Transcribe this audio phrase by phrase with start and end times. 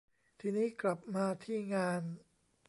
[0.39, 2.01] ที่นี้กลับมาที่งาน